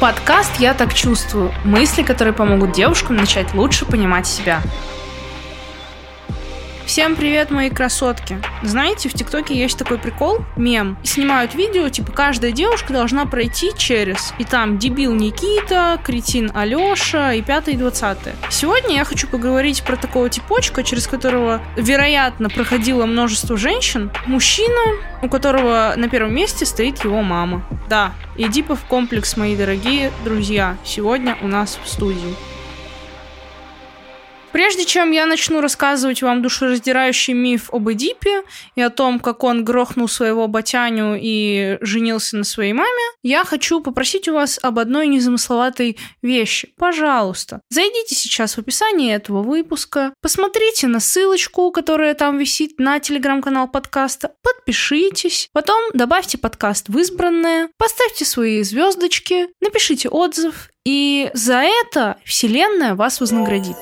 Подкаст 0.00 0.58
«Я 0.58 0.72
так 0.72 0.94
чувствую». 0.94 1.52
Мысли, 1.62 2.02
которые 2.02 2.32
помогут 2.32 2.72
девушкам 2.72 3.16
начать 3.16 3.52
лучше 3.52 3.84
понимать 3.84 4.26
себя. 4.26 4.62
Всем 6.90 7.14
привет, 7.14 7.52
мои 7.52 7.70
красотки. 7.70 8.42
Знаете, 8.64 9.08
в 9.08 9.14
ТикТоке 9.14 9.56
есть 9.56 9.78
такой 9.78 9.96
прикол, 9.96 10.40
мем. 10.56 10.98
Снимают 11.04 11.54
видео, 11.54 11.88
типа, 11.88 12.10
каждая 12.10 12.50
девушка 12.50 12.92
должна 12.92 13.26
пройти 13.26 13.70
через. 13.76 14.34
И 14.40 14.44
там 14.44 14.76
дебил 14.76 15.14
Никита, 15.14 16.00
кретин 16.02 16.50
Алёша 16.52 17.34
и 17.34 17.42
пятое 17.42 17.76
и 17.76 17.78
двадцатое. 17.78 18.34
Сегодня 18.50 18.96
я 18.96 19.04
хочу 19.04 19.28
поговорить 19.28 19.84
про 19.84 19.94
такого 19.94 20.28
типочка, 20.28 20.82
через 20.82 21.06
которого, 21.06 21.62
вероятно, 21.76 22.50
проходило 22.50 23.06
множество 23.06 23.56
женщин. 23.56 24.10
Мужчина, 24.26 24.96
у 25.22 25.28
которого 25.28 25.94
на 25.96 26.08
первом 26.08 26.34
месте 26.34 26.66
стоит 26.66 27.04
его 27.04 27.22
мама. 27.22 27.64
Да, 27.88 28.14
Эдипов 28.36 28.80
комплекс, 28.88 29.36
мои 29.36 29.54
дорогие 29.54 30.10
друзья, 30.24 30.76
сегодня 30.84 31.38
у 31.40 31.46
нас 31.46 31.78
в 31.84 31.88
студии. 31.88 32.34
Прежде 34.52 34.84
чем 34.84 35.12
я 35.12 35.26
начну 35.26 35.60
рассказывать 35.60 36.22
вам 36.22 36.42
душераздирающий 36.42 37.34
миф 37.34 37.72
об 37.72 37.90
Эдипе 37.90 38.42
и 38.74 38.82
о 38.82 38.90
том, 38.90 39.20
как 39.20 39.44
он 39.44 39.64
грохнул 39.64 40.08
своего 40.08 40.48
батяню 40.48 41.16
и 41.20 41.78
женился 41.80 42.36
на 42.36 42.44
своей 42.44 42.72
маме, 42.72 43.02
я 43.22 43.44
хочу 43.44 43.80
попросить 43.80 44.28
у 44.28 44.34
вас 44.34 44.58
об 44.62 44.78
одной 44.78 45.06
незамысловатой 45.06 45.98
вещи. 46.20 46.72
Пожалуйста, 46.76 47.60
зайдите 47.70 48.14
сейчас 48.14 48.54
в 48.54 48.58
описание 48.58 49.14
этого 49.14 49.42
выпуска, 49.42 50.14
посмотрите 50.20 50.88
на 50.88 50.98
ссылочку, 50.98 51.70
которая 51.70 52.14
там 52.14 52.38
висит 52.38 52.78
на 52.78 52.98
телеграм-канал 52.98 53.68
подкаста, 53.68 54.32
подпишитесь, 54.42 55.48
потом 55.52 55.82
добавьте 55.94 56.38
подкаст 56.38 56.88
в 56.88 56.98
избранное, 56.98 57.70
поставьте 57.78 58.24
свои 58.24 58.62
звездочки, 58.62 59.48
напишите 59.60 60.08
отзыв, 60.08 60.70
и 60.84 61.30
за 61.34 61.62
это 61.62 62.16
Вселенная 62.24 62.94
вас 62.94 63.20
вознаградит. 63.20 63.76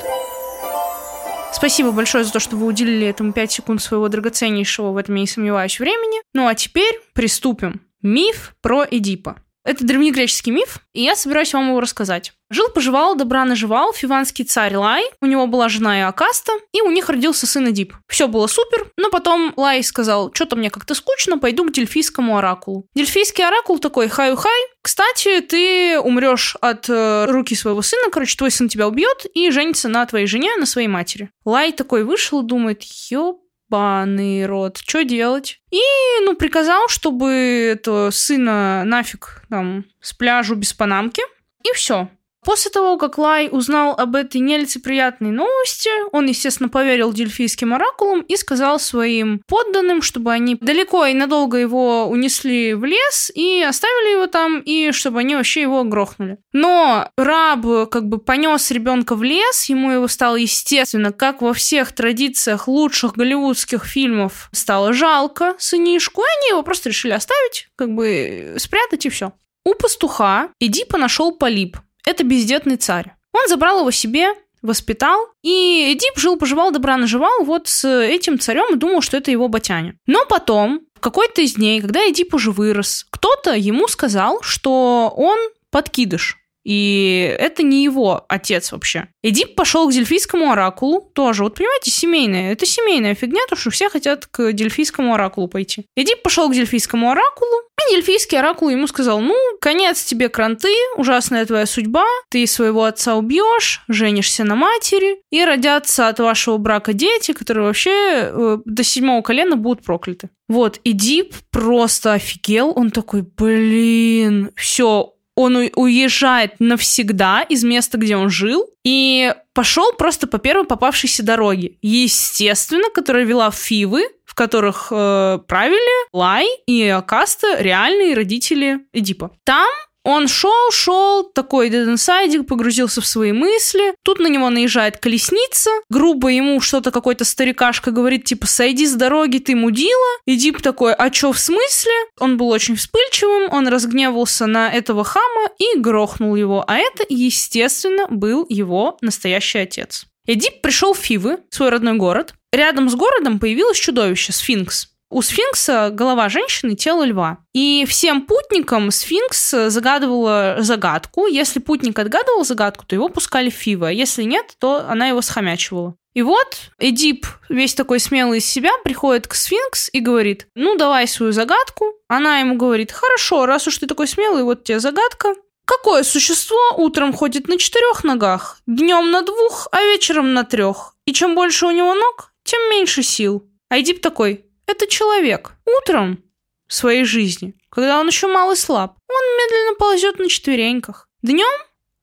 Спасибо 1.53 1.93
большое 1.93 2.25
за 2.25 2.33
то, 2.33 2.41
что 2.41 2.57
вы 2.57 2.67
уделили 2.67 3.07
этому 3.07 3.33
5 3.33 3.53
секунд 3.53 3.83
своего 3.83 4.09
драгоценнейшего, 4.09 4.93
в 4.93 4.97
этом 4.97 5.15
я 5.17 5.23
не 5.23 5.27
сомневаюсь, 5.27 5.81
времени. 5.81 6.21
Ну 6.35 6.47
а 6.47 6.55
теперь 6.55 7.01
приступим. 7.15 7.81
Миф 8.03 8.55
про 8.61 8.87
Эдипа. 8.89 9.37
Это 9.69 9.85
древнегреческий 9.85 10.51
миф, 10.51 10.79
и 10.95 11.03
я 11.03 11.15
собираюсь 11.15 11.53
вам 11.53 11.69
его 11.69 11.81
рассказать. 11.81 12.33
Жил-поживал, 12.49 13.17
добра 13.17 13.45
наживал 13.45 13.93
фиванский 13.93 14.45
царь 14.45 14.75
Лай, 14.75 15.05
у 15.21 15.27
него 15.27 15.47
была 15.47 15.69
жена 15.69 15.99
Иокаста, 16.01 16.53
и 16.73 16.81
у 16.81 16.91
них 16.91 17.11
родился 17.11 17.47
сын 17.47 17.69
Эдип. 17.69 17.93
Все 18.09 18.29
было 18.29 18.47
супер, 18.47 18.91
но 18.97 19.11
потом 19.11 19.53
Лай 19.59 19.83
сказал, 19.83 20.33
что-то 20.33 20.57
мне 20.57 20.71
как-то 20.71 20.95
скучно, 20.95 21.37
пойду 21.37 21.67
к 21.67 21.73
дельфийскому 21.73 22.39
оракулу. 22.39 22.87
Дельфийский 22.95 23.47
оракул 23.47 23.79
такой, 23.79 24.09
хай-хай, 24.09 24.63
кстати, 24.81 25.43
ты 25.43 26.01
умрешь 26.01 26.57
от 26.63 26.89
э, 26.89 27.27
руки 27.27 27.55
своего 27.55 27.83
сына, 27.83 28.11
короче, 28.11 28.39
твой 28.39 28.51
сын 28.51 28.71
тебя 28.71 28.89
убьет 28.89 29.27
и 29.35 29.51
женится 29.51 29.91
на 29.91 30.07
твоей 30.07 30.27
жене, 30.27 30.57
на 30.57 30.65
своей 30.65 30.89
матери. 30.89 31.29
Лай 31.45 31.73
такой 31.73 32.05
вышел, 32.05 32.41
думает, 32.41 32.85
ёп, 33.11 33.43
ебаный 33.69 34.47
рот, 34.47 34.79
что 34.79 35.05
делать? 35.05 35.61
И, 35.71 35.83
ну, 36.23 36.35
приказал, 36.35 36.89
чтобы 36.89 37.31
это 37.31 38.11
сына 38.11 38.83
нафиг 38.85 39.43
там 39.49 39.85
с 40.01 40.13
пляжу 40.13 40.55
без 40.55 40.73
панамки. 40.73 41.23
И 41.65 41.73
все. 41.75 42.09
После 42.45 42.71
того, 42.71 42.97
как 42.99 43.19
Лай 43.19 43.49
узнал 43.51 43.95
об 43.99 44.15
этой 44.15 44.41
нелицеприятной 44.41 45.31
новости, 45.31 45.91
он, 46.13 46.27
естественно, 46.27 46.69
поверил 46.69 47.13
дельфийским 47.13 47.75
оракулам 47.75 48.21
и 48.21 48.37
сказал 48.37 48.79
своим 48.79 49.43
подданным, 49.47 50.03
чтобы 50.03 50.33
они 50.33 50.57
далеко 50.61 51.07
и 51.07 51.15
надолго 51.15 51.59
его 51.59 52.07
унесли 52.07 52.75
в 52.75 52.85
лес 52.85 53.31
и 53.35 53.63
оставили 53.63 54.13
его 54.13 54.27
там, 54.27 54.61
и 54.61 54.93
чтобы 54.93 55.21
они 55.21 55.35
вообще 55.35 55.63
его 55.63 55.83
грохнули. 55.85 56.39
Но 56.53 57.11
раб 57.17 57.91
как 57.91 58.09
бы 58.09 58.19
понес 58.19 58.71
ребенка 58.71 59.15
в 59.15 59.23
лес, 59.23 59.65
ему 59.67 59.91
его 59.91 60.09
стало, 60.09 60.37
естественно, 60.37 61.13
как 61.13 61.43
во 61.43 61.53
всех 61.53 61.93
традициях 61.93 62.69
лучших 62.69 63.15
голливудских 63.15 63.85
фильмов, 63.85 64.49
стало 64.53 64.93
жалко 64.93 65.55
сынишку, 65.59 66.23
и 66.23 66.39
они 66.41 66.51
его 66.51 66.63
просто 66.63 66.89
решили 66.89 67.13
оставить, 67.13 67.69
как 67.77 67.95
бы 67.95 68.55
спрятать 68.59 69.07
и 69.07 69.09
все. 69.09 69.33
У 69.65 69.75
пастуха 69.75 70.51
Эдипа 70.61 70.97
нашел 70.97 71.33
полип, 71.33 71.77
это 72.05 72.25
бездетный 72.25 72.77
царь. 72.77 73.15
Он 73.33 73.49
забрал 73.49 73.81
его 73.81 73.91
себе, 73.91 74.29
воспитал, 74.63 75.29
и 75.43 75.93
Эдип 75.93 76.19
жил-поживал, 76.19 76.71
добра 76.71 76.97
наживал 76.97 77.45
вот 77.45 77.69
с 77.69 77.85
этим 77.87 78.39
царем 78.39 78.75
и 78.75 78.79
думал, 78.79 79.01
что 79.01 79.17
это 79.17 79.31
его 79.31 79.49
батяня. 79.49 79.95
Но 80.07 80.25
потом, 80.27 80.81
в 80.95 81.01
какой-то 81.01 81.43
из 81.43 81.55
дней, 81.55 81.81
когда 81.81 82.01
Эдип 82.09 82.35
уже 82.35 82.51
вырос, 82.51 83.07
кто-то 83.11 83.55
ему 83.55 83.89
сказал, 83.89 84.43
что 84.43 85.13
он 85.17 85.39
подкидыш. 85.71 86.38
И 86.69 87.35
это 87.39 87.63
не 87.63 87.83
его 87.83 88.27
отец 88.29 88.73
вообще. 88.73 89.09
Эдип 89.23 89.55
пошел 89.55 89.89
к 89.89 89.93
дельфийскому 89.95 90.53
оракулу. 90.53 91.11
Тоже, 91.15 91.43
вот 91.43 91.55
понимаете, 91.55 91.91
семейная. 91.91 92.53
Это 92.53 92.67
семейная 92.67 93.15
фигня, 93.15 93.41
то 93.49 93.57
что 93.57 93.71
все 93.71 93.89
хотят 93.89 94.27
к 94.27 94.53
дельфийскому 94.53 95.15
оракулу 95.15 95.49
пойти. 95.49 95.87
Эдип 95.97 96.23
пошел 96.23 96.51
к 96.51 96.55
дельфийскому 96.55 97.11
оракулу, 97.11 97.63
и 97.79 97.95
дельфийский 97.95 98.39
оракул 98.39 98.69
ему 98.69 98.87
сказал, 98.87 99.21
ну, 99.21 99.35
конец 99.63 100.05
тебе 100.05 100.29
кранты, 100.29 100.75
ужасная 100.97 101.47
твоя 101.47 101.65
судьба, 101.65 102.05
ты 102.29 102.47
своего 102.47 102.85
отца 102.85 103.15
убьешь, 103.15 103.83
женишься 103.89 104.45
на 104.45 104.55
матери, 104.55 105.23
и 105.31 105.43
родятся 105.43 106.09
от 106.09 106.19
вашего 106.21 106.59
брака 106.59 106.93
дети, 106.93 107.33
которые 107.33 107.65
вообще 107.65 107.91
э, 108.31 108.59
до 108.67 108.83
седьмого 108.85 109.23
колена 109.23 109.57
будут 109.57 109.87
прокляты. 109.87 110.29
Вот, 110.49 110.81
Эдип 110.85 111.35
просто 111.51 112.15
офигел, 112.15 112.75
он 112.77 112.91
такой, 112.91 113.23
блин, 113.23 114.51
все, 114.55 115.15
он 115.39 115.71
уезжает 115.77 116.55
навсегда 116.59 117.43
из 117.43 117.63
места, 117.63 117.97
где 117.97 118.17
он 118.17 118.29
жил, 118.29 118.69
и 118.83 119.33
пошел 119.55 119.93
просто 119.93 120.27
по 120.27 120.39
первой 120.39 120.65
попавшейся 120.65 121.23
дороге. 121.23 121.77
Естественно, 121.81 122.91
которая 122.93 123.25
вела 123.25 123.51
в 123.51 123.55
Фивы, 123.55 124.09
в 124.25 124.35
которых 124.35 124.89
э, 124.91 125.39
правили 125.47 126.13
Лай 126.13 126.49
и 126.67 126.89
Акаста, 126.89 127.63
реальные 127.63 128.15
родители 128.15 128.81
Эдипа. 128.93 129.31
Там 129.45 129.69
он 130.09 130.27
шел, 130.27 130.71
шел, 130.73 131.23
такой 131.23 131.69
деденсайдик, 131.69 132.47
погрузился 132.47 133.03
в 133.03 133.07
свои 133.07 133.33
мысли. 133.33 133.93
Тут 134.03 134.21
на 134.21 134.29
него 134.29 134.49
наезжает 134.49 134.97
колесница. 134.97 135.71
Грубо 135.91 136.29
ему 136.29 136.59
что-то 136.63 136.91
какой-то 136.91 137.27
старикашка 137.27 137.91
говорит, 137.91 138.25
типа, 138.25 138.47
сойди 138.47 138.87
с 138.87 138.95
дороги, 138.95 139.37
ты 139.37 139.55
мудила. 139.55 140.09
И 140.25 140.37
Дип 140.37 140.63
такой, 140.63 140.95
а 140.95 141.11
чё 141.11 141.33
в 141.33 141.39
смысле? 141.39 141.93
Он 142.19 142.39
был 142.39 142.49
очень 142.49 142.77
вспыльчивым, 142.77 143.53
он 143.53 143.69
разгневался 143.69 144.47
на 144.47 144.73
этого 144.73 145.05
хама 145.05 145.51
и 145.59 145.79
грохнул 145.79 146.37
его. 146.37 146.65
А 146.67 146.79
это, 146.79 147.05
естественно, 147.11 148.07
был 148.09 148.47
его 148.49 148.97
настоящий 149.03 149.59
отец. 149.59 150.07
Эдип 150.27 150.63
пришел 150.63 150.95
в 150.95 150.99
Фивы, 150.99 151.41
свой 151.51 151.69
родной 151.69 151.99
город. 151.99 152.33
Рядом 152.51 152.89
с 152.89 152.95
городом 152.95 153.39
появилось 153.39 153.79
чудовище, 153.79 154.33
сфинкс. 154.33 154.89
У 155.11 155.23
сфинкса 155.23 155.91
голова 155.91 156.29
женщины, 156.29 156.75
тело 156.75 157.05
льва. 157.05 157.39
И 157.55 157.87
всем 157.89 158.27
путникам 158.27 158.91
сфинкс 158.91 159.51
загадывала 159.69 160.57
загадку. 160.61 161.27
Если 161.27 161.61
путник 161.61 161.99
отгадывал 161.99 162.45
загадку, 162.45 162.85
то 162.87 162.95
его 162.95 163.09
пускали 163.09 163.49
в 163.49 163.55
Фива. 163.55 163.87
Если 163.87 164.25
нет, 164.25 164.55
то 164.59 164.85
она 164.89 165.09
его 165.09 165.23
схомячивала. 165.23 165.95
И 166.15 166.23
вот 166.23 166.73
Эдип, 166.79 167.27
весь 167.49 167.75
такой 167.75 168.01
смелый 168.01 168.39
из 168.39 168.45
себя, 168.45 168.73
приходит 168.85 169.27
к 169.29 169.35
сфинкс 169.35 169.89
и 169.93 170.01
говорит, 170.01 170.49
ну, 170.55 170.77
давай 170.77 171.07
свою 171.07 171.33
загадку. 171.33 171.95
Она 172.09 172.41
ему 172.41 172.57
говорит, 172.57 172.93
хорошо, 172.93 173.47
раз 173.47 173.67
уж 173.67 173.79
ты 173.79 173.87
такой 173.87 174.09
смелый, 174.09 174.43
вот 174.43 174.65
тебе 174.65 174.81
загадка. 174.81 175.35
Какое 175.65 176.03
существо 176.03 176.59
утром 176.77 177.13
ходит 177.13 177.47
на 177.47 177.59
четырех 177.59 178.03
ногах, 178.03 178.59
днем 178.67 179.11
на 179.11 179.23
двух, 179.23 179.69
а 179.71 179.81
вечером 179.83 180.35
на 180.35 180.45
трех? 180.45 180.95
И 181.05 181.13
чем 181.13 181.35
больше 181.35 181.67
у 181.67 181.71
него 181.71 181.95
ног, 181.95 182.33
тем 182.43 182.61
меньше 182.71 183.03
сил. 183.03 183.47
А 183.69 183.79
Эдип 183.79 184.01
такой, 184.01 184.47
это 184.69 184.87
человек. 184.87 185.53
Утром 185.65 186.23
своей 186.69 187.05
жизни, 187.05 187.55
когда 187.71 187.99
он 187.99 188.07
еще 188.07 188.29
малый 188.29 188.57
слаб, 188.57 188.99
он 189.09 189.25
медленно 189.39 189.75
ползет 189.77 190.19
на 190.19 190.29
четвереньках. 190.29 191.09
Днем, 191.23 191.51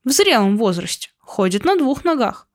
в 0.04 0.10
зрелом 0.10 0.58
возрасте, 0.58 1.10
ходит 1.18 1.64
на 1.64 1.76
двух 1.76 2.04
ногах. 2.04 2.48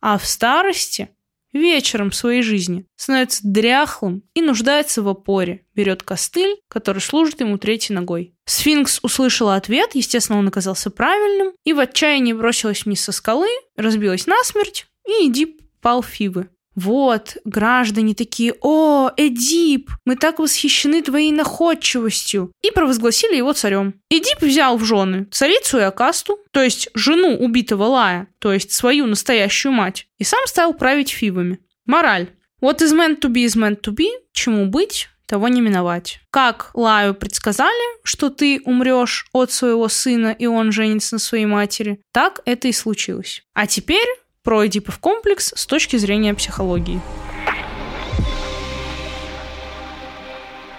А 0.00 0.16
в 0.16 0.26
старости, 0.26 1.10
вечером 1.52 2.12
своей 2.12 2.42
жизни, 2.42 2.86
становится 2.96 3.40
дряхлым 3.44 4.22
и 4.34 4.40
нуждается 4.40 5.02
в 5.02 5.08
опоре. 5.08 5.66
Берет 5.74 6.02
костыль, 6.02 6.60
который 6.68 7.00
служит 7.00 7.40
ему 7.40 7.58
третьей 7.58 7.94
ногой. 7.94 8.34
Сфинкс 8.46 9.00
услышала 9.02 9.56
ответ, 9.56 9.94
естественно, 9.94 10.38
он 10.38 10.48
оказался 10.48 10.90
правильным, 10.90 11.52
и 11.64 11.72
в 11.74 11.80
отчаянии 11.80 12.32
бросилась 12.32 12.84
вниз 12.84 13.02
со 13.02 13.12
скалы, 13.12 13.48
разбилась 13.76 14.26
насмерть, 14.26 14.86
и 15.06 15.28
Эдип 15.28 15.60
пал 15.80 16.02
Фивы. 16.02 16.48
Вот, 16.78 17.36
граждане 17.44 18.14
такие, 18.14 18.54
о, 18.60 19.10
Эдип, 19.16 19.90
мы 20.04 20.14
так 20.14 20.38
восхищены 20.38 21.02
твоей 21.02 21.32
находчивостью. 21.32 22.52
И 22.62 22.70
провозгласили 22.70 23.34
его 23.34 23.52
царем. 23.52 23.94
Эдип 24.10 24.40
взял 24.42 24.76
в 24.76 24.84
жены 24.84 25.24
царицу 25.32 25.78
и 25.78 25.82
Акасту, 25.82 26.38
то 26.52 26.62
есть 26.62 26.88
жену 26.94 27.36
убитого 27.36 27.82
Лая, 27.82 28.28
то 28.38 28.52
есть 28.52 28.70
свою 28.70 29.06
настоящую 29.06 29.72
мать, 29.72 30.06
и 30.18 30.24
сам 30.24 30.46
стал 30.46 30.72
править 30.72 31.10
фивами. 31.10 31.58
Мораль. 31.84 32.28
What 32.62 32.78
is 32.78 32.94
meant 32.94 33.18
to 33.22 33.28
be 33.28 33.44
is 33.44 33.56
meant 33.56 33.80
to 33.80 33.92
be. 33.92 34.10
Чему 34.32 34.66
быть, 34.66 35.08
того 35.26 35.48
не 35.48 35.60
миновать. 35.60 36.20
Как 36.30 36.70
Лаю 36.74 37.12
предсказали, 37.12 38.04
что 38.04 38.30
ты 38.30 38.60
умрешь 38.64 39.26
от 39.32 39.50
своего 39.50 39.88
сына, 39.88 40.28
и 40.28 40.46
он 40.46 40.70
женится 40.70 41.16
на 41.16 41.18
своей 41.18 41.46
матери, 41.46 42.00
так 42.12 42.40
это 42.44 42.68
и 42.68 42.72
случилось. 42.72 43.42
А 43.52 43.66
теперь 43.66 44.06
про 44.48 44.66
Эдипов 44.66 44.98
комплекс 44.98 45.52
с 45.54 45.66
точки 45.66 45.96
зрения 45.96 46.32
психологии. 46.32 47.02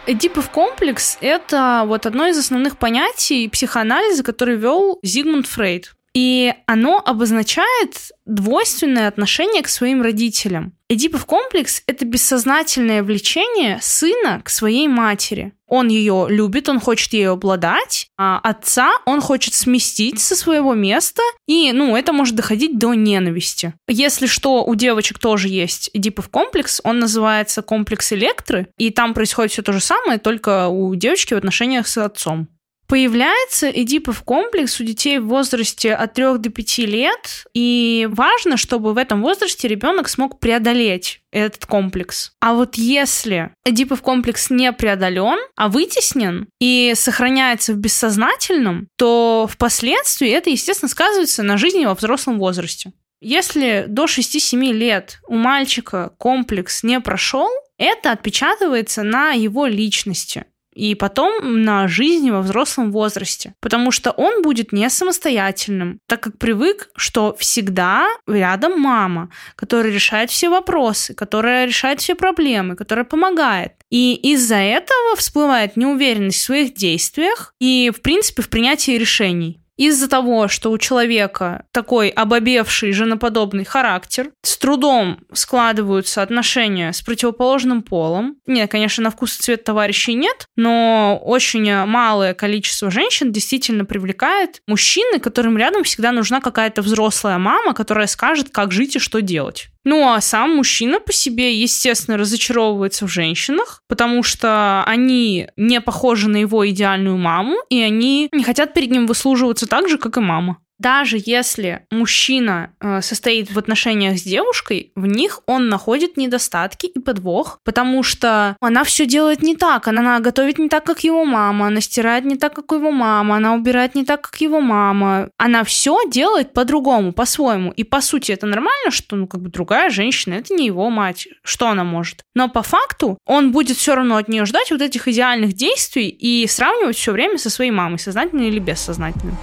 Эдипов 0.08 0.50
комплекс— 0.50 1.20
это 1.22 1.84
вот 1.86 2.08
одно 2.08 2.26
из 2.26 2.40
основных 2.40 2.80
понятий 2.80 3.48
психоанализа, 3.48 4.24
который 4.24 4.56
вел 4.56 4.98
Зигмунд 5.04 5.46
Фрейд. 5.46 5.94
И 6.14 6.54
оно 6.66 7.02
обозначает 7.06 8.12
двойственное 8.26 9.08
отношение 9.08 9.62
к 9.62 9.70
своим 9.70 10.02
родителям. 10.02 10.74
Эдипов 10.92 11.28
комплекс— 11.28 11.84
это 11.88 12.04
бессознательное 12.04 13.04
влечение 13.04 13.78
сына 13.80 14.42
к 14.44 14.50
своей 14.50 14.88
матери. 14.88 15.54
Он 15.68 15.88
ее 15.88 16.26
любит, 16.30 16.68
он 16.68 16.80
хочет 16.80 17.14
ее 17.14 17.30
обладать, 17.30 18.08
а 18.18 18.40
отца 18.40 18.94
он 19.06 19.22
хочет 19.22 19.54
сместить 19.54 20.20
со 20.20 20.36
своего 20.36 20.74
места, 20.74 21.22
и, 21.46 21.72
ну, 21.74 21.96
это 21.96 22.12
может 22.12 22.34
доходить 22.34 22.80
до 22.80 22.96
ненависти. 22.96 23.76
Если 23.88 24.26
что, 24.26 24.64
у 24.64 24.74
девочек 24.74 25.20
тоже 25.20 25.48
есть 25.48 25.92
Эдипов 25.94 26.30
комплекс, 26.30 26.82
он 26.84 26.98
называется 26.98 27.62
комплекс 27.62 28.12
Электры, 28.12 28.68
и 28.80 28.90
там 28.90 29.14
происходит 29.14 29.52
все 29.52 29.62
то 29.62 29.74
же 29.74 29.82
самое, 29.82 30.18
только 30.18 30.70
у 30.70 30.96
девочки 30.96 31.36
в 31.36 31.38
отношениях 31.38 31.88
с 31.88 32.00
отцом. 32.00 32.48
Появляется 32.90 33.70
Эдипов 33.70 34.24
комплекс 34.24 34.82
у 34.82 34.84
детей 34.84 35.20
в 35.20 35.28
возрасте 35.28 35.94
от 35.94 36.16
3 36.16 36.40
до 36.40 36.50
5 36.50 36.78
лет, 36.80 37.46
и 37.54 38.10
важно, 38.12 38.58
чтобы 38.58 38.96
в 38.96 38.98
этом 38.98 39.22
возрасте 39.22 39.68
ребенок 39.68 40.10
смог 40.10 40.40
преодолеть 40.40 41.22
этот 41.32 41.68
комплекс. 41.68 42.32
А 42.40 42.56
вот 42.56 42.76
если 42.78 43.52
Эдипов 43.64 44.02
комплекс 44.02 44.50
не 44.50 44.72
преодолен, 44.72 45.38
а 45.56 45.70
вытеснен 45.70 46.48
и 46.60 46.94
сохраняется 46.96 47.74
в 47.74 47.78
бессознательном, 47.78 48.88
то 48.98 49.48
впоследствии 49.48 50.32
это, 50.32 50.50
естественно, 50.50 50.90
сказывается 50.90 51.44
на 51.44 51.58
жизни 51.58 51.86
во 51.86 51.94
взрослом 51.94 52.40
возрасте. 52.40 52.92
Если 53.22 53.86
до 53.88 54.06
6-7 54.06 54.72
лет 54.72 55.20
у 55.28 55.36
мальчика 55.36 56.14
комплекс 56.18 56.82
не 56.82 57.00
прошел, 57.00 57.50
это 57.78 58.12
отпечатывается 58.12 59.04
на 59.04 59.34
его 59.34 59.68
личности 59.68 60.46
и 60.74 60.96
потом 60.96 61.64
на 61.64 61.88
жизни 61.88 62.32
во 62.32 62.42
взрослом 62.42 62.92
возрасте. 62.92 63.54
Потому 63.60 63.92
что 63.92 64.12
он 64.12 64.42
будет 64.42 64.72
не 64.72 64.90
самостоятельным, 64.90 66.00
так 66.08 66.22
как 66.22 66.38
привык, 66.38 66.90
что 66.96 67.36
всегда 67.38 68.08
рядом 68.28 68.80
мама, 68.80 69.30
которая 69.56 69.92
решает 69.92 70.32
все 70.32 70.50
вопросы, 70.50 71.14
которая 71.14 71.66
решает 71.66 72.02
все 72.02 72.16
проблемы, 72.16 72.76
которая 72.76 73.06
помогает. 73.06 73.74
И 73.90 74.16
из-за 74.34 74.56
этого 74.56 75.16
всплывает 75.18 75.76
неуверенность 75.76 76.40
в 76.40 76.44
своих 76.44 76.74
действиях 76.76 77.54
и, 77.60 77.92
в 77.96 78.02
принципе, 78.02 78.42
в 78.42 78.50
принятии 78.50 78.92
решений 78.92 79.59
из-за 79.80 80.10
того, 80.10 80.50
что 80.50 80.72
у 80.72 80.78
человека 80.78 81.64
такой 81.72 82.10
обобевший 82.10 82.92
женоподобный 82.92 83.64
характер, 83.64 84.32
с 84.42 84.58
трудом 84.58 85.20
складываются 85.32 86.22
отношения 86.22 86.92
с 86.92 87.02
противоположным 87.02 87.82
полом. 87.82 88.36
Нет, 88.46 88.70
конечно, 88.70 89.06
на 89.06 89.10
вкус 89.10 89.40
и 89.40 89.42
цвет 89.42 89.64
товарищей 89.64 90.16
нет, 90.16 90.48
но 90.58 91.18
очень 91.24 91.86
малое 91.86 92.34
количество 92.34 92.92
женщин 92.92 93.32
действительно 93.32 93.86
привлекает 93.86 94.62
мужчины, 94.68 95.20
которым 95.20 95.58
рядом 95.58 95.86
всегда 95.86 96.12
нужна 96.12 96.42
какая-то 96.42 96.82
взрослая 96.82 97.38
мама, 97.38 97.74
которая 97.74 98.08
скажет, 98.08 98.50
как 98.50 98.74
жить 98.74 98.98
и 98.98 99.00
что 99.00 99.22
делать. 99.22 99.70
Ну 99.86 100.10
а 100.10 100.20
сам 100.22 100.56
мужчина 100.56 101.00
по 101.00 101.14
себе, 101.14 101.60
естественно, 101.60 102.18
разочаровывается 102.18 103.08
в 103.08 103.12
женщинах, 103.12 103.82
потому 103.88 104.24
что 104.24 104.84
они 104.86 105.48
не 105.56 105.82
похожи 105.82 106.30
на 106.30 106.38
его 106.38 106.68
идеальную 106.70 107.18
маму, 107.18 107.56
и 107.70 107.82
они 107.82 108.30
не 108.32 108.44
хотят 108.44 108.74
перед 108.74 108.92
ним 108.92 109.08
выслуживаться 109.08 109.68
так 109.68 109.88
же, 109.88 109.98
как 109.98 110.18
и 110.18 110.20
мама 110.22 110.58
даже 110.80 111.18
если 111.24 111.86
мужчина 111.92 112.72
э, 112.80 113.02
состоит 113.02 113.52
в 113.52 113.60
отношениях 113.60 114.18
с 114.18 114.24
девушкой, 114.24 114.92
в 114.96 115.06
них 115.06 115.42
он 115.46 115.70
находит 115.70 116.18
недостатки 116.18 116.88
и 116.88 117.00
подвох, 117.00 117.60
потому 117.64 118.02
что 118.02 118.56
она 118.62 118.84
все 118.84 119.06
делает 119.06 119.42
не 119.42 119.56
так, 119.56 119.88
она 119.88 120.20
готовит 120.20 120.58
не 120.58 120.70
так, 120.70 120.86
как 120.86 121.04
его 121.04 121.26
мама, 121.26 121.68
она 121.68 121.82
стирает 121.82 122.26
не 122.26 122.38
так, 122.38 122.54
как 122.54 122.72
его 122.72 122.92
мама, 122.92 123.36
она 123.36 123.54
убирает 123.54 123.96
не 123.96 124.06
так, 124.06 124.22
как 124.22 124.42
его 124.42 124.62
мама, 124.62 125.30
она 125.38 125.64
все 125.64 126.00
делает 126.10 126.54
по-другому, 126.54 127.12
по-своему. 127.12 127.72
И 127.72 127.84
по 127.84 128.02
сути 128.02 128.32
это 128.32 128.48
нормально, 128.48 128.92
что 128.92 129.16
ну 129.16 129.28
как 129.28 129.42
бы 129.42 129.50
другая 129.50 129.90
женщина, 129.90 130.36
это 130.36 130.54
не 130.54 130.66
его 130.66 130.90
мать, 130.90 131.28
что 131.44 131.68
она 131.68 131.84
может. 131.84 132.24
Но 132.36 132.48
по 132.48 132.62
факту 132.62 133.18
он 133.26 133.52
будет 133.52 133.78
все 133.78 133.96
равно 133.96 134.16
от 134.16 134.30
нее 134.30 134.46
ждать 134.46 134.72
вот 134.72 134.82
этих 134.82 135.08
идеальных 135.08 135.54
действий 135.54 136.08
и 136.08 136.48
сравнивать 136.48 136.96
все 136.96 137.12
время 137.12 137.38
со 137.38 137.50
своей 137.50 137.72
мамой, 137.72 138.00
сознательно 138.00 138.44
или 138.44 138.60
бессознательно. 138.60 139.38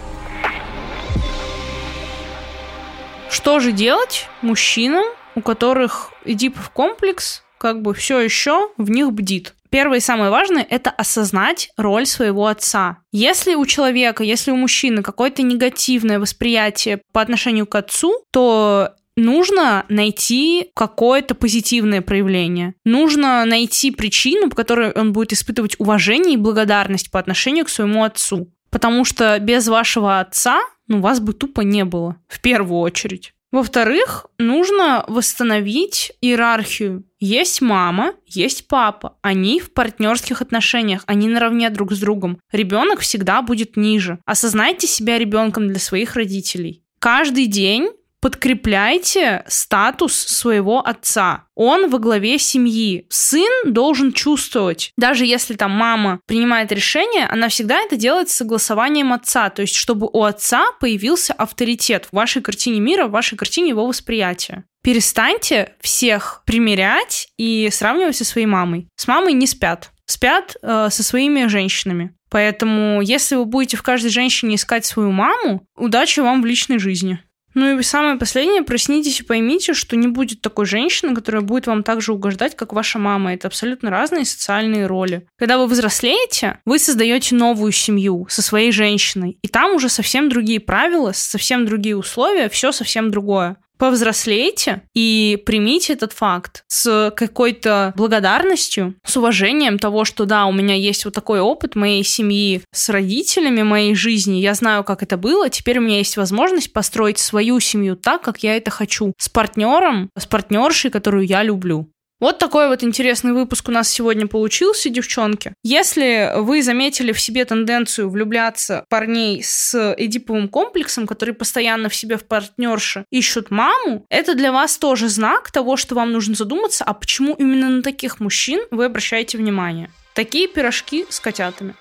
Что 3.36 3.60
же 3.60 3.70
делать 3.70 4.28
мужчинам, 4.40 5.04
у 5.34 5.42
которых 5.42 6.10
Эдипов 6.24 6.70
комплекс 6.70 7.42
как 7.58 7.82
бы 7.82 7.92
все 7.92 8.18
еще 8.18 8.70
в 8.78 8.88
них 8.88 9.12
бдит? 9.12 9.54
Первое 9.68 9.98
и 9.98 10.00
самое 10.00 10.30
важное– 10.30 10.66
это 10.70 10.88
осознать 10.88 11.68
роль 11.76 12.06
своего 12.06 12.46
отца. 12.46 12.96
Если 13.12 13.54
у 13.54 13.66
человека, 13.66 14.24
если 14.24 14.52
у 14.52 14.56
мужчины 14.56 15.02
какое-то 15.02 15.42
негативное 15.42 16.18
восприятие 16.18 17.02
по 17.12 17.20
отношению 17.20 17.66
к 17.66 17.74
отцу, 17.74 18.24
то 18.32 18.94
нужно 19.18 19.84
найти 19.90 20.70
какое-то 20.74 21.34
позитивное 21.34 22.00
проявление. 22.00 22.72
Нужно 22.86 23.44
найти 23.44 23.90
причину, 23.90 24.48
по 24.48 24.56
которой 24.56 24.92
он 24.92 25.12
будет 25.12 25.34
испытывать 25.34 25.78
уважение 25.78 26.34
и 26.34 26.38
благодарность 26.38 27.10
по 27.10 27.20
отношению 27.20 27.66
к 27.66 27.68
своему 27.68 28.02
отцу. 28.02 28.50
Потому 28.70 29.04
что 29.04 29.38
без 29.40 29.68
вашего 29.68 30.20
отца 30.20 30.58
ну, 30.88 31.00
вас 31.00 31.20
бы 31.20 31.32
тупо 31.32 31.62
не 31.62 31.84
было, 31.84 32.16
в 32.28 32.40
первую 32.40 32.80
очередь. 32.80 33.32
Во-вторых, 33.52 34.26
нужно 34.38 35.04
восстановить 35.08 36.12
иерархию. 36.20 37.04
Есть 37.20 37.62
мама, 37.62 38.14
есть 38.26 38.66
папа. 38.66 39.16
Они 39.22 39.60
в 39.60 39.72
партнерских 39.72 40.42
отношениях, 40.42 41.04
они 41.06 41.28
наравне 41.28 41.70
друг 41.70 41.92
с 41.92 41.98
другом. 41.98 42.38
Ребенок 42.52 43.00
всегда 43.00 43.42
будет 43.42 43.76
ниже. 43.76 44.18
Осознайте 44.26 44.86
себя 44.86 45.16
ребенком 45.16 45.68
для 45.68 45.78
своих 45.78 46.16
родителей. 46.16 46.82
Каждый 46.98 47.46
день 47.46 47.88
подкрепляйте 48.26 49.44
статус 49.46 50.12
своего 50.16 50.84
отца. 50.84 51.44
Он 51.54 51.88
во 51.88 52.00
главе 52.00 52.40
семьи. 52.40 53.06
Сын 53.08 53.72
должен 53.72 54.12
чувствовать, 54.12 54.90
даже 54.96 55.24
если 55.24 55.54
там 55.54 55.70
мама 55.70 56.18
принимает 56.26 56.72
решение, 56.72 57.26
она 57.26 57.48
всегда 57.48 57.80
это 57.80 57.94
делает 57.94 58.28
с 58.28 58.34
согласованием 58.34 59.12
отца, 59.12 59.48
то 59.50 59.62
есть 59.62 59.76
чтобы 59.76 60.10
у 60.12 60.24
отца 60.24 60.72
появился 60.80 61.34
авторитет 61.34 62.06
в 62.06 62.16
вашей 62.16 62.42
картине 62.42 62.80
мира, 62.80 63.06
в 63.06 63.12
вашей 63.12 63.38
картине 63.38 63.68
его 63.68 63.86
восприятия. 63.86 64.64
Перестаньте 64.82 65.74
всех 65.80 66.42
примерять 66.46 67.28
и 67.36 67.68
сравнивать 67.70 68.16
со 68.16 68.24
своей 68.24 68.48
мамой. 68.48 68.88
С 68.96 69.06
мамой 69.06 69.34
не 69.34 69.46
спят. 69.46 69.92
Спят 70.06 70.56
э, 70.62 70.88
со 70.90 71.02
своими 71.04 71.46
женщинами. 71.46 72.12
Поэтому, 72.28 73.00
если 73.02 73.36
вы 73.36 73.44
будете 73.44 73.76
в 73.76 73.82
каждой 73.82 74.10
женщине 74.10 74.56
искать 74.56 74.84
свою 74.84 75.12
маму, 75.12 75.64
удачи 75.76 76.18
вам 76.18 76.42
в 76.42 76.46
личной 76.46 76.80
жизни. 76.80 77.20
Ну 77.56 77.78
и 77.78 77.82
самое 77.82 78.16
последнее, 78.16 78.62
проснитесь 78.62 79.20
и 79.20 79.22
поймите, 79.22 79.72
что 79.72 79.96
не 79.96 80.08
будет 80.08 80.42
такой 80.42 80.66
женщины, 80.66 81.14
которая 81.14 81.40
будет 81.40 81.66
вам 81.66 81.82
так 81.82 82.02
же 82.02 82.12
угождать, 82.12 82.54
как 82.54 82.74
ваша 82.74 82.98
мама. 82.98 83.32
Это 83.32 83.48
абсолютно 83.48 83.88
разные 83.88 84.26
социальные 84.26 84.86
роли. 84.86 85.26
Когда 85.38 85.56
вы 85.56 85.66
взрослеете, 85.66 86.60
вы 86.66 86.78
создаете 86.78 87.34
новую 87.34 87.72
семью 87.72 88.26
со 88.28 88.42
своей 88.42 88.72
женщиной. 88.72 89.38
И 89.40 89.48
там 89.48 89.74
уже 89.74 89.88
совсем 89.88 90.28
другие 90.28 90.60
правила, 90.60 91.12
совсем 91.14 91.64
другие 91.64 91.96
условия, 91.96 92.50
все 92.50 92.72
совсем 92.72 93.10
другое 93.10 93.56
повзрослейте 93.78 94.82
и 94.94 95.42
примите 95.44 95.92
этот 95.92 96.12
факт 96.12 96.64
с 96.68 97.12
какой-то 97.16 97.92
благодарностью, 97.96 98.94
с 99.04 99.16
уважением 99.16 99.78
того, 99.78 100.04
что 100.04 100.24
да, 100.24 100.46
у 100.46 100.52
меня 100.52 100.74
есть 100.74 101.04
вот 101.04 101.14
такой 101.14 101.40
опыт 101.40 101.76
моей 101.76 102.04
семьи 102.04 102.62
с 102.72 102.88
родителями 102.88 103.62
моей 103.62 103.94
жизни, 103.94 104.36
я 104.38 104.54
знаю, 104.54 104.84
как 104.84 105.02
это 105.02 105.16
было, 105.16 105.48
теперь 105.50 105.78
у 105.78 105.82
меня 105.82 105.98
есть 105.98 106.16
возможность 106.16 106.72
построить 106.72 107.18
свою 107.18 107.60
семью 107.60 107.96
так, 107.96 108.22
как 108.22 108.42
я 108.42 108.56
это 108.56 108.70
хочу, 108.70 109.12
с 109.18 109.28
партнером, 109.28 110.10
с 110.16 110.26
партнершей, 110.26 110.90
которую 110.90 111.26
я 111.26 111.42
люблю. 111.42 111.88
Вот 112.18 112.38
такой 112.38 112.68
вот 112.68 112.82
интересный 112.82 113.32
выпуск 113.32 113.68
у 113.68 113.72
нас 113.72 113.90
сегодня 113.90 114.26
получился, 114.26 114.88
девчонки. 114.88 115.52
Если 115.62 116.32
вы 116.36 116.62
заметили 116.62 117.12
в 117.12 117.20
себе 117.20 117.44
тенденцию 117.44 118.08
влюбляться 118.08 118.86
парней 118.88 119.42
с 119.42 119.94
эдиповым 119.98 120.48
комплексом, 120.48 121.06
которые 121.06 121.34
постоянно 121.34 121.90
в 121.90 121.94
себе 121.94 122.16
в 122.16 122.24
партнерше 122.24 123.04
ищут 123.10 123.50
маму, 123.50 124.06
это 124.08 124.34
для 124.34 124.50
вас 124.50 124.78
тоже 124.78 125.08
знак 125.08 125.50
того, 125.50 125.76
что 125.76 125.94
вам 125.94 126.12
нужно 126.12 126.34
задуматься, 126.34 126.84
а 126.84 126.94
почему 126.94 127.34
именно 127.34 127.68
на 127.68 127.82
таких 127.82 128.18
мужчин 128.18 128.60
вы 128.70 128.86
обращаете 128.86 129.36
внимание. 129.36 129.90
Такие 130.14 130.48
пирожки 130.48 131.04
с 131.10 131.20
котятами. 131.20 131.74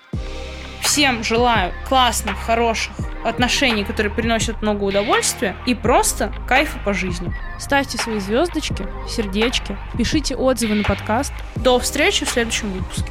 Всем 0.86 1.24
желаю 1.24 1.74
классных, 1.88 2.38
хороших 2.38 2.94
отношений, 3.24 3.84
которые 3.84 4.12
приносят 4.12 4.62
много 4.62 4.84
удовольствия 4.84 5.56
и 5.66 5.74
просто 5.74 6.32
кайфа 6.46 6.78
по 6.78 6.94
жизни. 6.94 7.34
Ставьте 7.58 7.98
свои 7.98 8.20
звездочки, 8.20 8.86
сердечки, 9.08 9.76
пишите 9.98 10.36
отзывы 10.36 10.76
на 10.76 10.84
подкаст. 10.84 11.32
До 11.56 11.80
встречи 11.80 12.24
в 12.24 12.30
следующем 12.30 12.70
выпуске. 12.70 13.10